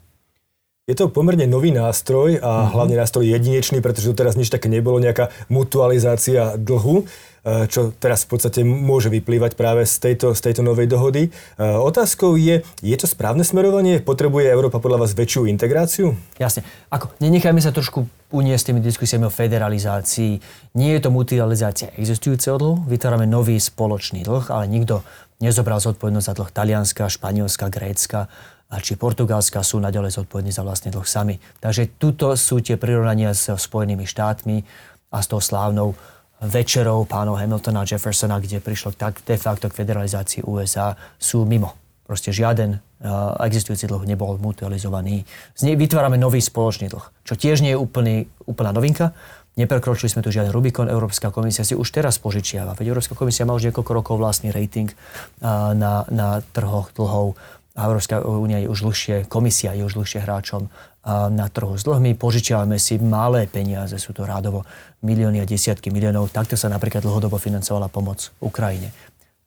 [0.90, 2.74] Je to pomerne nový nástroj a mm-hmm.
[2.74, 7.06] hlavne nástroj jedinečný, pretože doteraz nič také nebolo, nejaká mutualizácia dlhu,
[7.46, 11.30] e, čo teraz v podstate môže vyplývať práve z tejto, z tejto novej dohody.
[11.30, 14.02] E, otázkou je, je to správne smerovanie?
[14.02, 16.18] Potrebuje Európa podľa vás väčšiu integráciu?
[16.42, 16.66] Jasne.
[16.90, 20.42] Ako, nenechajme sa trošku uniesť tými diskusiami o federalizácii.
[20.74, 25.06] Nie je to mutualizácia existujúceho dlhu, vytvárame nový spoločný dlh, ale nikto
[25.38, 28.26] nezobral zodpovednosť za dlh Talianska, Španielska, Grécka
[28.70, 31.34] a či Portugalska sú naďalej zodpovední za vlastný dlh sami.
[31.58, 34.62] Takže tuto sú tie prirovnania s Spojenými štátmi
[35.10, 35.98] a s tou slávnou
[36.40, 41.76] večerou pánov Hamiltona a Jeffersona, kde prišlo tak de facto k federalizácii USA, sú mimo.
[42.08, 45.22] Proste žiaden uh, existujúci dlh nebol mutualizovaný.
[45.54, 49.12] Z nej vytvárame nový spoločný dlh, čo tiež nie je úplný, úplná novinka.
[49.58, 50.88] Neprekročili sme tu žiaden Rubikon.
[50.88, 52.72] Európska komisia si už teraz požičiava.
[52.78, 57.36] Veď Európska komisia má už niekoľko rokov vlastný rating uh, na, na trhoch dlhov
[57.80, 60.68] a Európska únia je už dlhšie, komisia je už dlhšie hráčom
[61.08, 62.12] na trhu s dlhmi.
[62.12, 64.68] Požičiavame si malé peniaze, sú to rádovo
[65.00, 66.28] milióny a desiatky miliónov.
[66.28, 68.92] Takto sa napríklad dlhodobo financovala pomoc Ukrajine.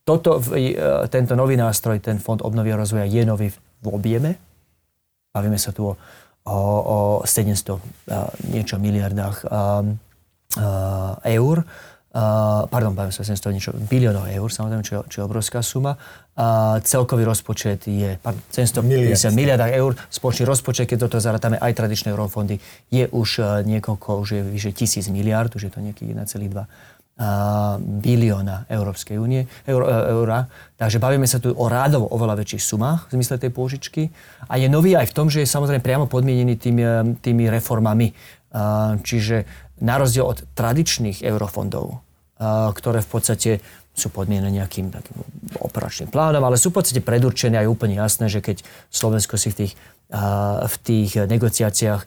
[0.01, 0.73] Toto, e,
[1.13, 4.35] tento nový nástroj, ten Fond obnovy a rozvoja je nový v objeme.
[5.29, 5.95] Bavíme sa tu o,
[6.49, 6.57] o,
[6.89, 9.45] o 700 niečo miliardách
[11.23, 11.57] eur
[12.13, 15.97] Uh, pardon, bavím sa 700 niečo, biliónov eur, samozrejme, čo, čo je obrovská suma.
[16.37, 19.97] Uh, celkový rozpočet je pardon, 750 miliard eur.
[20.13, 22.61] Spoločný rozpočet, keď toto zarátame aj tradičné eurofondy,
[22.93, 27.81] je už uh, niekoľko, už je vyše tisíc miliard, už je to nejaký 1,2 uh,
[27.81, 30.45] bilióna Európskej únie, eur, uh, eura.
[30.77, 34.13] Takže bavíme sa tu o rádovo oveľa väčších sumách v zmysle tej pôžičky.
[34.53, 36.85] A je nový aj v tom, že je samozrejme priamo podmienený tými,
[37.25, 38.13] tými reformami.
[38.53, 42.03] Uh, čiže na rozdiel od tradičných eurofondov,
[42.77, 43.51] ktoré v podstate
[43.93, 45.21] sú podmienené nejakým takým
[45.61, 49.55] operačným plánom, ale sú v podstate predurčené aj úplne jasné, že keď Slovensko si v
[49.63, 49.73] tých,
[50.65, 52.01] v tých negociáciách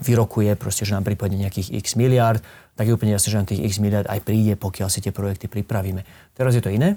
[0.00, 2.40] vyrokuje, proste, že nám prípadne nejakých x miliard,
[2.74, 5.46] tak je úplne jasné, že nám tých x miliard aj príde, pokiaľ si tie projekty
[5.46, 6.02] pripravíme.
[6.34, 6.96] Teraz je to iné.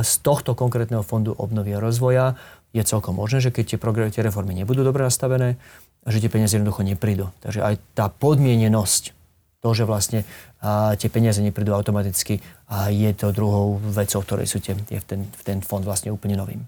[0.00, 2.34] Z tohto konkrétneho fondu obnovy a rozvoja
[2.74, 3.78] je celkom možné, že keď tie,
[4.10, 5.60] tie reformy nebudú dobre nastavené,
[6.08, 7.32] že tie peniaze jednoducho neprídu.
[7.40, 9.16] Takže aj tá podmienenosť,
[9.64, 10.28] to, že vlastne
[10.60, 15.24] a, tie peniaze neprídu automaticky, a je to druhou vecou, ktorej sú tie, tie, ten,
[15.44, 16.60] ten fond vlastne úplne novým.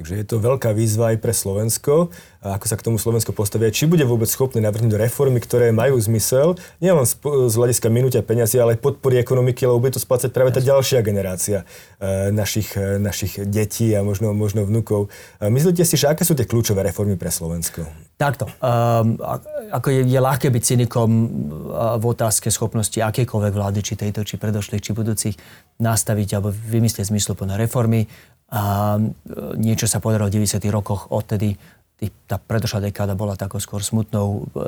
[0.00, 2.08] Takže je to veľká výzva aj pre Slovensko.
[2.40, 3.68] A ako sa k tomu Slovensko postavia?
[3.68, 8.56] Či bude vôbec schopné navrhnúť reformy, ktoré majú zmysel, nielen z, z hľadiska minúťa peniazy,
[8.56, 11.68] ale aj podpory ekonomiky, lebo bude to splácať práve tá ďalšia generácia
[12.00, 15.12] e, našich, e, našich detí a možno, možno vnúkov.
[15.36, 17.84] E, myslíte si, že aké sú tie kľúčové reformy pre Slovensko?
[18.16, 18.48] Takto.
[18.64, 19.20] Um,
[19.70, 21.08] ako je, je ľahké byť cynikom
[21.98, 25.34] v otázke schopnosti akékoľvek vlády, či tejto, či predošlých, či budúcich,
[25.78, 28.10] nastaviť alebo vymyslieť zmysluplné reformy.
[28.50, 29.00] A e,
[29.56, 30.58] niečo sa podarilo v 90.
[30.74, 31.54] rokoch, odtedy
[32.24, 34.64] tá predošlá dekáda bola takou skôr smutnou e,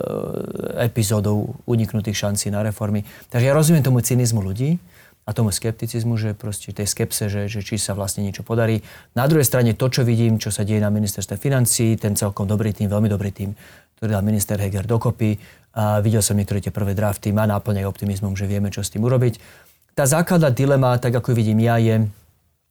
[0.84, 3.08] epizódou uniknutých šancí na reformy.
[3.32, 4.76] Takže ja rozumiem tomu cynizmu ľudí
[5.22, 8.82] a tomu skepticizmu, že proste tej skepse, že, že či sa vlastne niečo podarí.
[9.14, 12.74] Na druhej strane to, čo vidím, čo sa deje na ministerstve financí, ten celkom dobrý
[12.74, 13.54] tým, veľmi dobrý tým,
[14.02, 15.38] ktorý dal minister Heger dokopy.
[15.78, 19.06] A videl som niektoré tie prvé drafty, má náplňajú optimizmom, že vieme, čo s tým
[19.06, 19.38] urobiť.
[19.94, 22.10] Tá základná dilema, tak ako vidím ja, je,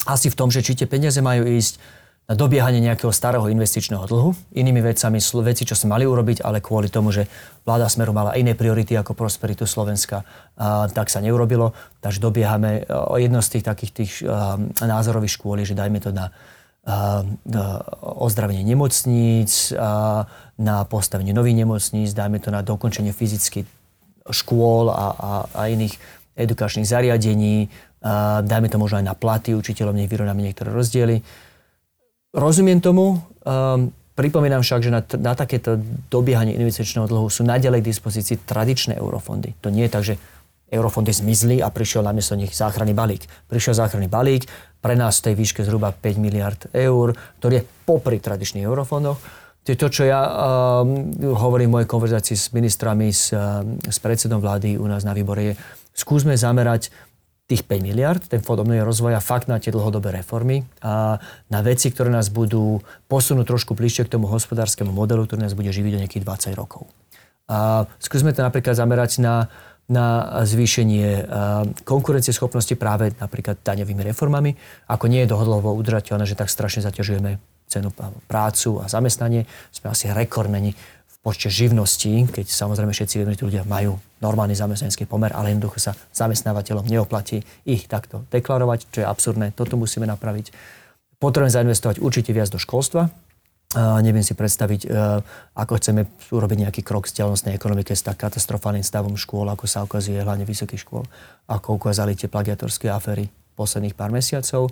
[0.03, 1.79] asi v tom, že či tie peniaze majú ísť
[2.27, 6.91] na dobiehanie nejakého starého investičného dlhu, inými vecami, veci, čo sme mali urobiť, ale kvôli
[6.91, 7.31] tomu, že
[7.63, 10.27] vláda Smeru mala iné priority ako prosperitu Slovenska,
[10.59, 11.71] a, tak sa neurobilo.
[12.03, 16.03] Takže dobiehame e, o jedno z tých takých tých a, e, názorových škôl, že dajme
[16.03, 16.35] to na
[18.01, 19.69] ozdravenie nemocníc,
[20.61, 23.65] na postavenie nových nemocníc, dajme to na dokončenie fyzických
[24.29, 25.97] škôl a, a, a iných
[26.37, 27.69] edukačných zariadení,
[28.41, 31.21] dajme to možno aj na platy učiteľov, nech vyrovnáme niektoré rozdiely.
[32.33, 33.21] Rozumiem tomu,
[34.17, 35.77] pripomínam však, že na, na takéto
[36.09, 39.53] dobiehanie investičného dlhu sú naďalej k dispozícii tradičné eurofondy.
[39.61, 40.15] To nie je tak, že
[40.71, 43.27] eurofondy zmizli a prišiel namiesto nich záchranný balík.
[43.51, 44.47] Prišiel záchranný balík,
[44.79, 49.19] pre nás v tej výške zhruba 5 miliard eur, ktorý je popri tradičných eurofondoch.
[49.62, 50.81] To to, čo ja uh,
[51.38, 55.53] hovorím v mojej konverzácii s ministrami, s, uh, s predsedom vlády u nás na výbore,
[55.53, 55.60] je
[55.93, 56.89] skúsme zamerať
[57.45, 61.19] tých 5 miliard, ten fond obnovy rozvoja, fakt na tie dlhodobé reformy a
[61.51, 62.79] na veci, ktoré nás budú
[63.12, 66.88] posunúť trošku bližšie k tomu hospodárskemu modelu, ktorý nás bude živiť o nejakých 20 rokov.
[67.51, 69.51] A skúsme to napríklad zamerať na,
[69.91, 71.27] na zvýšenie
[71.84, 74.56] konkurencieschopnosti práve napríklad daňovými reformami.
[74.88, 77.91] Ako nie je dohodlovo udržateľné, že tak strašne zaťažujeme cenu
[78.32, 79.43] prácu a zamestnanie.
[79.75, 80.71] Sme asi rekordmeni
[81.21, 85.93] počte živností, keď samozrejme všetci vieme, že ľudia majú normálny zamestnanecký pomer, ale jednoducho sa
[86.17, 89.54] zamestnávateľom neoplatí ich takto deklarovať, čo je absurdné.
[89.54, 90.49] Toto musíme napraviť.
[91.21, 93.13] Potrebujeme zainvestovať určite viac do školstva.
[93.71, 95.23] Uh, neviem si predstaviť, uh,
[95.55, 99.88] ako chceme urobiť nejaký krok z telnostnej ekonomike s tak katastrofálnym stavom škôl, ako sa
[99.88, 101.07] ukazuje hlavne vysokých škôl,
[101.47, 104.67] ako ukázali tie plagiatorské aféry posledných pár mesiacov.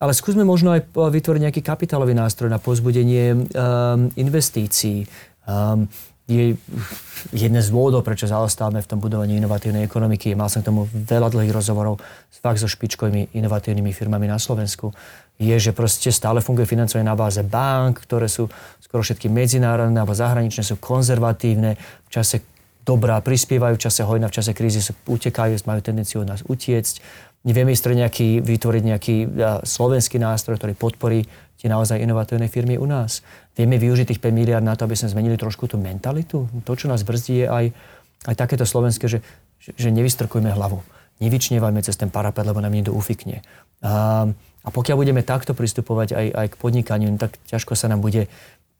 [0.00, 5.04] Ale skúsme možno aj vytvoriť nejaký kapitálový nástroj na pozbudenie um, investícií,
[5.42, 5.90] Um,
[6.30, 6.54] je
[7.34, 10.38] jeden z dôvodov, prečo zaostávame v tom budovaní inovatívnej ekonomiky.
[10.38, 11.98] Mal som k tomu veľa dlhých rozhovorov
[12.30, 14.94] fakt so špičkovými inovatívnymi firmami na Slovensku.
[15.40, 18.46] Je, že proste stále funguje financovanie na báze bank, ktoré sú
[18.78, 22.44] skoro všetky medzinárodné alebo zahraničné, sú konzervatívne, v čase
[22.82, 26.94] dobrá prispievajú, v čase hojna, v čase krízy sa utekajú, majú tendenciu od nás utiecť.
[27.42, 29.16] Nevieme ísť nejaký, vytvoriť nejaký
[29.66, 31.26] slovenský nástroj, ktorý podporí
[31.58, 33.22] tie naozaj inovatívne firmy u nás.
[33.54, 36.46] Vieme využiť tých 5 miliard na to, aby sme zmenili trošku tú mentalitu.
[36.66, 37.64] To, čo nás brzdí, je aj,
[38.30, 39.22] aj takéto slovenské, že,
[39.58, 40.82] že nevystrkujme hlavu.
[41.22, 43.46] Nevyčnievajme cez ten parapet, lebo nám niekto ufikne.
[43.78, 44.26] A,
[44.66, 48.26] a pokiaľ budeme takto pristupovať aj, aj k podnikaniu, no tak ťažko sa nám bude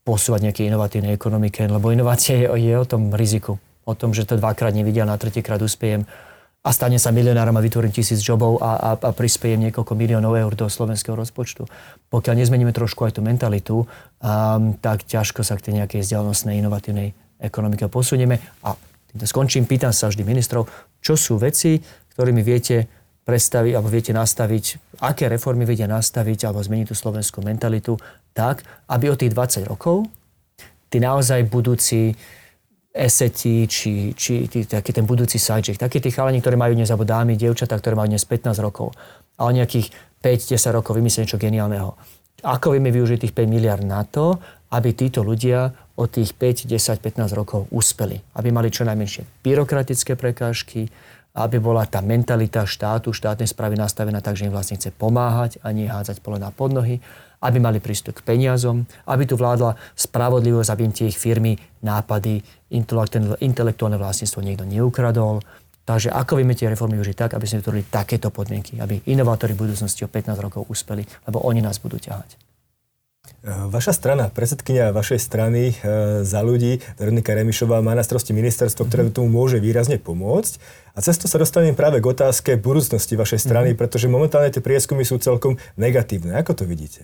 [0.03, 3.63] posúvať nejaké inovatívnej ekonomike, lebo inovácia je, je o tom riziku.
[3.87, 6.03] O tom, že to dvakrát nevidia, na tretíkrát uspiejem
[6.63, 10.55] a stane sa milionárom a vytvorím tisíc jobov a, a, a prispiejem niekoľko miliónov eur
[10.55, 11.67] do slovenského rozpočtu.
[12.07, 13.87] Pokiaľ nezmeníme trošku aj tú mentalitu, um,
[14.79, 18.39] tak ťažko sa k tej nejakej vzdialenosnej inovatívnej ekonomike posunieme.
[18.63, 18.79] A
[19.11, 20.71] týmto skončím, pýtam sa vždy ministrov,
[21.03, 21.83] čo sú veci,
[22.15, 22.87] ktorými viete
[23.23, 27.95] predstaviť alebo viete nastaviť, aké reformy vedia nastaviť alebo zmeniť tú slovenskú mentalitu
[28.35, 30.11] tak, aby o tých 20 rokov
[30.91, 32.13] tí naozaj budúci
[32.93, 35.81] eseti, či, či tí, taký ten budúci sidechick.
[35.81, 38.93] Takí tí chalani, ktorí majú dnes, alebo dámy, dievčatá, ktoré majú dnes 15 rokov
[39.41, 39.89] a o nejakých
[40.21, 41.97] 5-10 rokov vymyslieť niečo geniálneho.
[42.45, 44.37] Ako vieme využiť tých 5 miliard na to,
[44.77, 48.21] aby títo ľudia od tých 5, 10, 15 rokov uspeli.
[48.37, 50.93] Aby mali čo najmenšie byrokratické prekážky,
[51.33, 55.73] aby bola tá mentalita štátu, štátnej správy nastavená tak, že im vlastne chce pomáhať a
[55.73, 57.01] nie hádzať pole na podnohy
[57.43, 62.39] aby mali prístup k peniazom, aby tu vládla spravodlivosť, aby im tie ich firmy, nápady,
[63.43, 65.43] intelektuálne vlastníctvo niekto neukradol.
[65.83, 69.67] Takže ako vieme tie reformy užiť tak, aby sme vytvorili takéto podmienky, aby inovátori v
[69.67, 72.52] budúcnosti o 15 rokov uspeli, lebo oni nás budú ťahať.
[73.43, 79.11] Vaša strana, predsedkynia vašej strany e, za ľudí, Veronika Remišová, má na starosti ministerstvo, ktoré
[79.11, 80.63] tomu môže výrazne pomôcť.
[80.95, 83.83] A cesto sa dostanem práve k otázke budúcnosti vašej strany, mm-hmm.
[83.83, 86.39] pretože momentálne tie prieskumy sú celkom negatívne.
[86.39, 87.03] Ako to vidíte?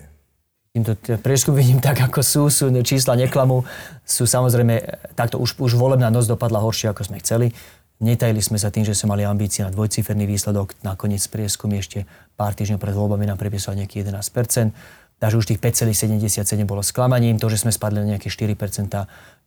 [0.71, 3.67] Týmto prieskum vidím tak, ako sú, sú čísla neklamú,
[4.07, 4.79] sú samozrejme,
[5.19, 7.51] takto už, už volebná noc dopadla horšie, ako sme chceli.
[7.99, 10.71] Netajili sme sa tým, že sme mali ambície na dvojciferný výsledok.
[10.87, 12.07] Nakoniec prieskum ešte
[12.39, 14.98] pár týždňov pred voľbami nám pripísal nejaký 11%.
[15.19, 17.37] Takže už tých 5,77 bolo sklamaním.
[17.43, 18.55] To, že sme spadli na nejaké 4%,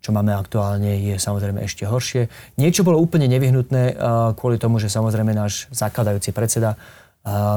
[0.05, 2.29] čo máme aktuálne, je samozrejme ešte horšie.
[2.61, 3.97] Niečo bolo úplne nevyhnutné
[4.37, 6.77] kvôli tomu, že samozrejme náš zakladajúci predseda,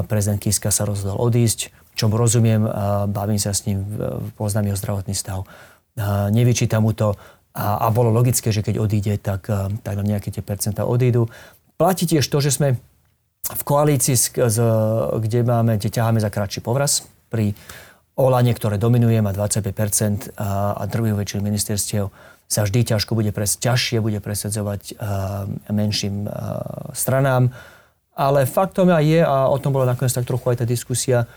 [0.08, 2.68] prezident Kiska sa rozhodol odísť čom rozumiem,
[3.08, 3.88] bavím sa s ním,
[4.36, 5.48] poznám jeho zdravotný stav.
[6.30, 7.16] Nevyčítam mu to
[7.56, 9.48] a, a bolo logické, že keď odíde, tak,
[9.80, 11.32] tak nám nejaké tie percentá odídu.
[11.80, 12.76] Platí tiež to, že sme
[13.48, 14.36] v koalícii,
[15.24, 17.56] kde máme, kde ťaháme za kratší povraz pri
[18.16, 22.12] Olane, ktoré dominuje, má 25% a, a druhú väčšinu ministerstiev
[22.46, 26.32] sa vždy ťažko bude pres, ťažšie bude presadzovať a, menším a,
[26.96, 27.52] stranám.
[28.16, 31.28] Ale faktom je, a o tom bola nakoniec tak trochu aj tá diskusia,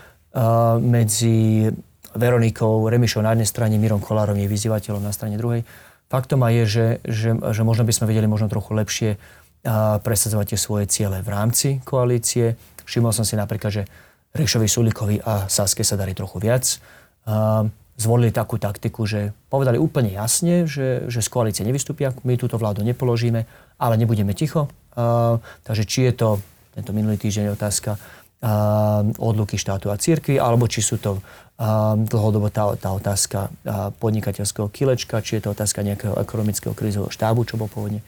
[0.79, 1.65] medzi
[2.13, 5.65] Veronikou Remišou na jednej strane, Mirom Kolárom, jej vyzývateľom na strane druhej.
[6.09, 9.09] Faktom je, že, že, že možno by sme vedeli možno trochu lepšie
[10.01, 12.57] presadzovať tie svoje ciele v rámci koalície.
[12.85, 13.83] Všimol som si napríklad, že
[14.33, 16.65] Rešovi Sulikovi a Saske sa darí trochu viac.
[17.99, 22.79] Zvolili takú taktiku, že povedali úplne jasne, že, že z koalície nevystúpia, my túto vládu
[22.85, 23.43] nepoložíme,
[23.75, 24.71] ale nebudeme ticho.
[25.67, 26.29] Takže či je to,
[26.71, 27.91] tento minulý týždeň je otázka,
[29.19, 31.19] odluky štátu a církvy, alebo či sú to
[32.07, 33.51] dlhodobo tá, tá otázka
[33.99, 37.99] podnikateľského kilečka, či je to otázka nejakého ekonomického krízového štábu, čo bol pôvodne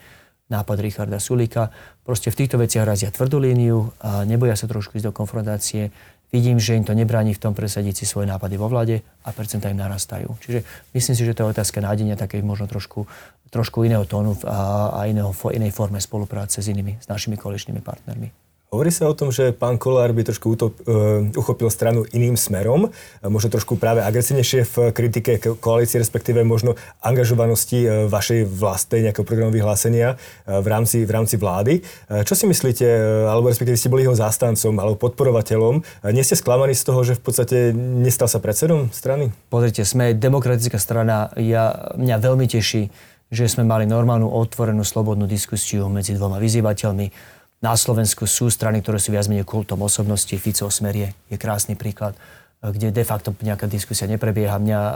[0.51, 1.71] nápad Richarda Sulika.
[2.03, 5.89] Proste v týchto veciach razia tvrdú líniu, a neboja sa trošku ísť do konfrontácie.
[6.31, 9.67] Vidím, že im to nebráni v tom presadiť si svoje nápady vo vlade a percentá
[9.67, 10.31] im narastajú.
[10.39, 10.63] Čiže
[10.95, 13.03] myslím si, že to je otázka nádenia takej možno trošku,
[13.51, 18.50] trošku iného tónu a, a iného, inej forme spolupráce s inými, s našimi koaličnými partnermi.
[18.71, 22.87] Hovorí sa o tom, že pán Kolár by trošku utop, uh, uchopil stranu iným smerom,
[23.19, 29.51] možno trošku práve agresívnejšie v kritike koalície, respektíve možno angažovanosti uh, vašej vlastnej nejakého programu
[29.51, 31.83] vyhlásenia uh, v, rámci, v rámci vlády.
[32.23, 32.87] Čo si myslíte,
[33.27, 37.23] alebo respektíve ste boli jeho zástancom alebo podporovateľom, nie ste sklamaní z toho, že v
[37.27, 39.35] podstate nestal sa predsedom strany?
[39.51, 41.27] Pozrite, sme demokratická strana.
[41.35, 42.87] Ja, mňa veľmi teší,
[43.35, 48.97] že sme mali normálnu, otvorenú, slobodnú diskusiu medzi dvoma vyzývateľmi na Slovensku sú strany, ktoré
[48.97, 50.33] sú viac menej kultom osobnosti.
[50.33, 52.17] Fico Smer je, je krásny príklad,
[52.57, 54.57] kde de facto nejaká diskusia neprebieha.
[54.57, 54.93] Mňa e,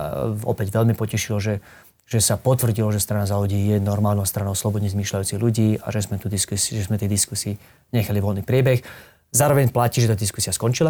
[0.50, 1.62] opäť veľmi potešilo, že,
[2.10, 6.10] že sa potvrdilo, že strana za ľudí je normálnou stranou slobodne zmýšľajúcich ľudí a že
[6.10, 7.54] sme, tu diskusi, že sme tej diskusii
[7.94, 8.82] nechali voľný priebeh.
[9.30, 10.90] Zároveň platí, že tá diskusia skončila.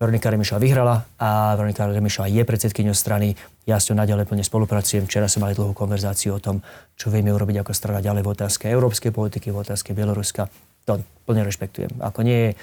[0.00, 3.36] Veronika Remišová vyhrala a Veronika Remišová je predsedkyňou strany.
[3.68, 5.04] Ja s ňou naďalej plne spolupracujem.
[5.04, 6.64] Včera sme mali dlhú konverzáciu o tom,
[6.96, 10.48] čo vieme urobiť ako strana ďalej v otázke európskej politiky, v otázke Bieloruska
[10.84, 12.02] to plne rešpektujem.
[12.02, 12.54] Ako nie, e,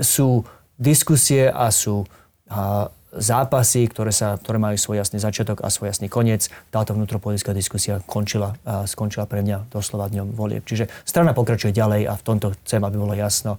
[0.00, 0.44] sú
[0.80, 2.04] diskusie a sú
[2.44, 6.50] a zápasy, ktoré, sa, ktoré majú svoj jasný začiatok a svoj jasný koniec.
[6.74, 10.66] Táto vnútropolitická diskusia končila, a skončila pre mňa doslova dňom volieb.
[10.66, 13.56] Čiže strana pokračuje ďalej a v tomto chcem, aby bolo jasno,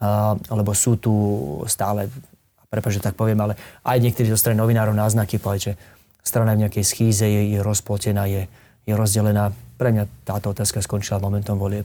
[0.00, 1.12] a, lebo sú tu
[1.68, 2.08] stále,
[2.72, 5.72] prepáč, tak poviem, ale aj niektorí zo strany novinárov náznaky povedať, že
[6.24, 8.48] strana v nejakej schýze je, je rozplotená, je,
[8.88, 9.52] je rozdelená.
[9.76, 11.84] Pre mňa táto otázka skončila momentom volieb.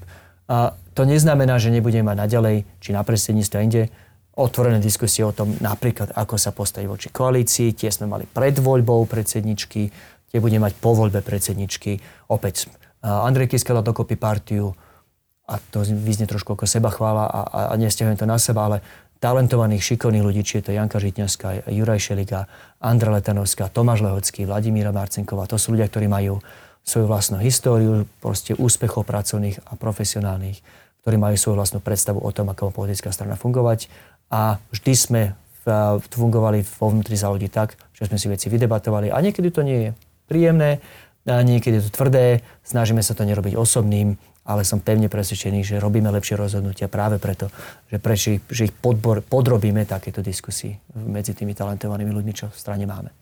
[0.50, 3.84] A to neznamená, že nebudeme mať naďalej, či na predsedníctve inde,
[4.34, 7.76] otvorené diskusie o tom napríklad, ako sa postaviť voči koalícii.
[7.76, 9.92] Tie sme mali pred voľbou predsedničky,
[10.32, 12.00] tie budeme mať po voľbe predsedničky.
[12.32, 12.72] Opäť
[13.04, 14.74] Andrej Kiska dal dokopy partiu
[15.50, 18.78] a to vyznie trošku ako seba chvála a, a, a nestiahujem to na seba, ale
[19.20, 22.48] talentovaných, šikovných ľudí, či je to Janka Žitňanská, Juraj Šeliga,
[22.80, 25.44] Andra Letanovská, Tomáš Lehocký, Vladimíra Marcinková.
[25.52, 26.40] To sú ľudia, ktorí majú
[26.84, 30.60] svoju vlastnú históriu, proste úspechov pracovných a profesionálnych,
[31.06, 33.88] ktorí majú svoju vlastnú predstavu o tom, ako má politická strana fungovať.
[34.30, 35.22] A vždy sme
[36.10, 39.14] fungovali vo vnútri za ľudí tak, že sme si veci vydebatovali.
[39.14, 39.90] A niekedy to nie je
[40.26, 40.82] príjemné,
[41.30, 44.18] a niekedy je to tvrdé, snažíme sa to nerobiť osobným,
[44.50, 47.54] ale som pevne presvedčený, že robíme lepšie rozhodnutia práve preto,
[47.86, 50.74] že, preči, že ich podbor, podrobíme takéto diskusii
[51.06, 53.14] medzi tými talentovanými ľuďmi, čo v strane máme.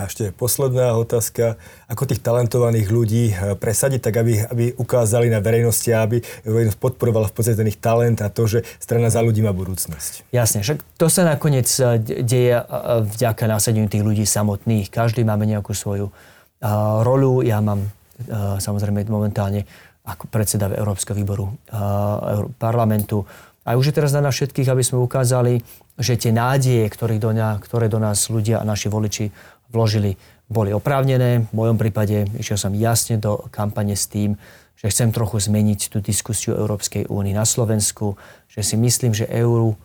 [0.00, 1.60] A ešte posledná otázka.
[1.84, 7.28] Ako tých talentovaných ľudí eh, presadiť tak, aby, aby ukázali na verejnosti aby verejnosť podporovala
[7.28, 10.32] v podstate ten ich talent a to, že strana za ľudí má budúcnosť?
[10.32, 12.64] Jasne, však to sa nakoniec eh, deje eh,
[13.04, 14.88] vďaka násadeniu tých ľudí samotných.
[14.88, 16.08] Každý máme nejakú svoju
[17.04, 17.40] rolu.
[17.40, 17.88] Ja mám
[18.60, 19.64] samozrejme momentálne
[20.04, 21.56] ako predseda Európskeho výboru
[22.60, 23.24] parlamentu.
[23.64, 25.60] A už je teraz na nás všetkých, aby sme ukázali,
[26.00, 27.28] že tie nádeje, ktoré do,
[27.60, 29.28] ktoré do nás ľudia a naši voliči
[29.70, 30.18] vložili,
[30.50, 31.46] boli oprávnené.
[31.48, 34.34] V mojom prípade išiel som jasne do kampane s tým,
[34.74, 38.18] že chcem trochu zmeniť tú diskusiu Európskej únii na Slovensku,
[38.50, 39.76] že si myslím, že EU,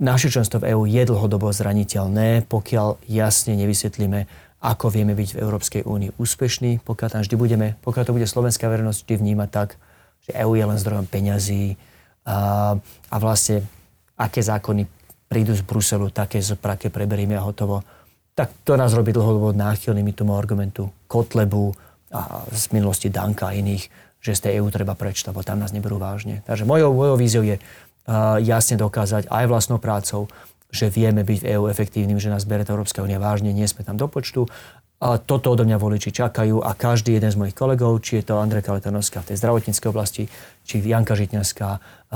[0.00, 4.26] naše členstvo v EÚ je dlhodobo zraniteľné, pokiaľ jasne nevysvetlíme,
[4.60, 8.68] ako vieme byť v Európskej únii úspešní, pokiaľ tam vždy budeme, pokiaľ to bude slovenská
[8.68, 9.68] verejnosť vždy vnímať tak,
[10.26, 11.80] že EÚ je len zdrojom peňazí
[12.28, 12.76] a,
[13.08, 13.64] a vlastne
[14.20, 14.84] aké zákony
[15.30, 17.86] prídu z Bruselu, také z Prake preberieme a hotovo
[18.40, 21.76] tak to nás robí dlhodobo náchylnými tomu argumentu Kotlebu
[22.08, 25.76] a z minulosti Danka a iných, že z tej EÚ treba preč, lebo tam nás
[25.76, 26.40] neberú vážne.
[26.48, 30.24] Takže mojou, mojou víziou je uh, jasne dokázať aj vlastnou prácou,
[30.72, 34.00] že vieme byť v EÚ efektívnym, že nás bere Európska únia vážne, nie sme tam
[34.00, 34.48] do počtu.
[35.00, 38.40] A toto odo mňa voliči čakajú a každý jeden z mojich kolegov, či je to
[38.40, 40.28] Andrej Kaletanovská v tej zdravotníckej oblasti,
[40.64, 41.68] či Janka Žitňanská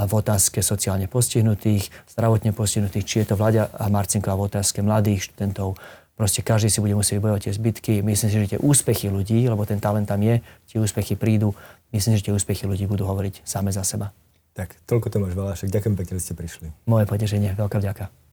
[0.04, 5.32] v otázke sociálne postihnutých, zdravotne postihnutých, či je to Vlaďa a Marcinková v otázke mladých
[5.32, 5.80] študentov,
[6.14, 7.92] Proste každý si bude musieť bojovať tie zbytky.
[8.06, 10.38] Myslím si, že tie úspechy ľudí, lebo ten talent tam je,
[10.70, 11.58] tie úspechy prídu.
[11.90, 14.14] Myslím, že tie úspechy ľudí budú hovoriť same za seba.
[14.54, 15.74] Tak, toľko Tomáš Valášek.
[15.74, 16.70] Ďakujem pekne, že ste prišli.
[16.86, 17.58] Moje potešenie.
[17.58, 18.23] Veľká vďaka.